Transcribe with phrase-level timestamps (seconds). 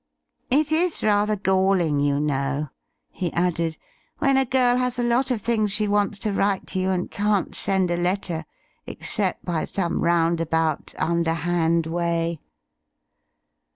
[0.49, 2.69] "It is rather galling, you know,"
[3.11, 3.77] he added,
[4.17, 7.11] "when a girl has a lot of things she wants to write to you and
[7.11, 8.45] can't send a letter
[8.87, 12.39] except by some roundabout, underhand way."